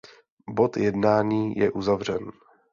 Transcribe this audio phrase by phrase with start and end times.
[0.49, 2.31] Bod jednání je uzavřen.